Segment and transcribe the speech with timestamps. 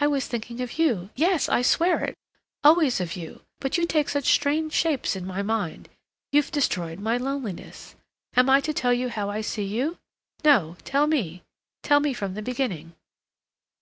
[0.00, 2.14] "I was thinking of you—yes, I swear it.
[2.64, 5.90] Always of you, but you take such strange shapes in my mind.
[6.32, 7.94] You've destroyed my loneliness.
[8.36, 9.98] Am I to tell you how I see you?
[10.42, 12.94] No, tell me—tell me from the beginning."